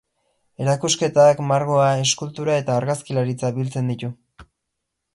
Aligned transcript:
Erakusketak, 0.63 1.43
margoa, 1.51 1.91
eskultura 2.07 2.57
eta 2.65 2.77
argazkilaritza 2.81 3.55
biltzen 3.59 3.93
ditu. 3.97 4.15